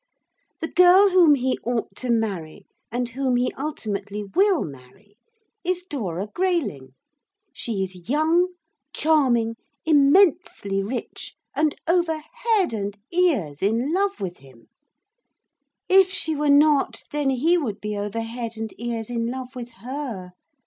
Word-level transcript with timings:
The 0.61 0.67
girl 0.67 1.11
whom 1.11 1.35
he 1.35 1.59
ought 1.63 1.95
to 1.97 2.09
marry, 2.09 2.65
and 2.91 3.07
whom 3.09 3.35
he 3.35 3.53
ultimately 3.53 4.23
will 4.23 4.63
marry, 4.65 5.15
is 5.63 5.85
Dora 5.85 6.25
Grayling. 6.33 6.95
She 7.53 7.83
is 7.83 8.09
young, 8.09 8.47
charming, 8.95 9.57
immensely 9.85 10.81
rich, 10.81 11.35
and 11.55 11.75
over 11.87 12.17
head 12.33 12.73
and 12.73 12.97
ears 13.11 13.61
in 13.61 13.93
love 13.93 14.19
with 14.19 14.37
him; 14.37 14.69
if 15.87 16.09
she 16.09 16.35
were 16.35 16.49
not, 16.49 17.03
then 17.11 17.29
he 17.29 17.55
would 17.55 17.79
be 17.79 17.95
over 17.95 18.21
head 18.21 18.57
and 18.57 18.73
ears 18.79 19.07
in 19.11 19.27
love 19.27 19.55
with 19.55 19.69
her. 19.85 20.31